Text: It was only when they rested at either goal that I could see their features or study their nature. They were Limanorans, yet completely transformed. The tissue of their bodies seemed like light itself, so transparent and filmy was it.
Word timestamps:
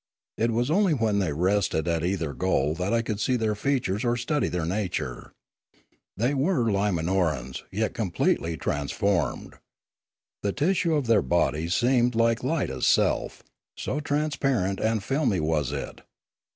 It 0.35 0.49
was 0.49 0.71
only 0.71 0.95
when 0.95 1.19
they 1.19 1.31
rested 1.31 1.87
at 1.87 2.03
either 2.03 2.33
goal 2.33 2.73
that 2.73 2.91
I 2.91 3.03
could 3.03 3.19
see 3.19 3.35
their 3.35 3.53
features 3.53 4.03
or 4.03 4.17
study 4.17 4.47
their 4.47 4.65
nature. 4.65 5.31
They 6.17 6.33
were 6.33 6.71
Limanorans, 6.71 7.61
yet 7.69 7.93
completely 7.93 8.57
transformed. 8.57 9.59
The 10.41 10.53
tissue 10.53 10.95
of 10.95 11.05
their 11.05 11.21
bodies 11.21 11.75
seemed 11.75 12.15
like 12.15 12.43
light 12.43 12.71
itself, 12.71 13.43
so 13.77 13.99
transparent 13.99 14.79
and 14.79 15.03
filmy 15.03 15.39
was 15.39 15.71
it. 15.71 16.01